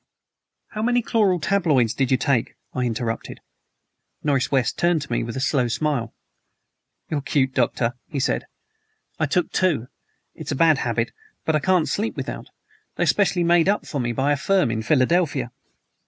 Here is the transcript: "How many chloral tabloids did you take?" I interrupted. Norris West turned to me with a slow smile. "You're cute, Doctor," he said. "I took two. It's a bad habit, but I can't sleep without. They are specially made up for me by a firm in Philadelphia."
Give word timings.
"How 0.69 0.81
many 0.81 1.03
chloral 1.03 1.39
tabloids 1.39 1.93
did 1.93 2.09
you 2.09 2.17
take?" 2.17 2.55
I 2.73 2.85
interrupted. 2.85 3.39
Norris 4.23 4.51
West 4.51 4.75
turned 4.79 5.03
to 5.03 5.11
me 5.11 5.21
with 5.21 5.37
a 5.37 5.39
slow 5.39 5.67
smile. 5.67 6.11
"You're 7.11 7.21
cute, 7.21 7.53
Doctor," 7.53 7.93
he 8.07 8.19
said. 8.19 8.47
"I 9.19 9.27
took 9.27 9.51
two. 9.51 9.89
It's 10.33 10.51
a 10.51 10.55
bad 10.55 10.79
habit, 10.79 11.11
but 11.45 11.55
I 11.55 11.59
can't 11.59 11.87
sleep 11.87 12.15
without. 12.17 12.47
They 12.95 13.03
are 13.03 13.05
specially 13.05 13.43
made 13.43 13.69
up 13.69 13.85
for 13.85 13.99
me 14.01 14.11
by 14.11 14.31
a 14.31 14.37
firm 14.37 14.71
in 14.71 14.81
Philadelphia." 14.81 15.51